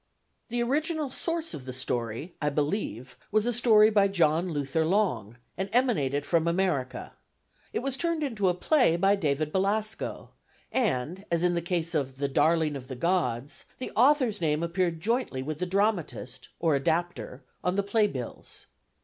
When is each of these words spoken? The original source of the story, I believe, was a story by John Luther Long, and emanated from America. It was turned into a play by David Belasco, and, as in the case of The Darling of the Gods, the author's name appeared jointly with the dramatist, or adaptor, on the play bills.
The 0.49 0.63
original 0.63 1.11
source 1.11 1.53
of 1.53 1.65
the 1.65 1.73
story, 1.73 2.33
I 2.41 2.49
believe, 2.49 3.17
was 3.31 3.45
a 3.45 3.53
story 3.53 3.91
by 3.91 4.07
John 4.07 4.49
Luther 4.51 4.83
Long, 4.83 5.37
and 5.55 5.69
emanated 5.73 6.25
from 6.25 6.47
America. 6.47 7.13
It 7.71 7.83
was 7.83 7.97
turned 7.97 8.23
into 8.23 8.49
a 8.49 8.55
play 8.55 8.95
by 8.97 9.15
David 9.15 9.51
Belasco, 9.53 10.31
and, 10.71 11.23
as 11.29 11.43
in 11.43 11.53
the 11.53 11.61
case 11.61 11.93
of 11.93 12.17
The 12.17 12.27
Darling 12.27 12.75
of 12.75 12.87
the 12.87 12.95
Gods, 12.95 13.65
the 13.77 13.91
author's 13.95 14.41
name 14.41 14.63
appeared 14.63 15.01
jointly 15.01 15.43
with 15.43 15.59
the 15.59 15.67
dramatist, 15.67 16.49
or 16.59 16.73
adaptor, 16.79 17.41
on 17.63 17.75
the 17.75 17.83
play 17.83 18.07
bills. 18.07 18.65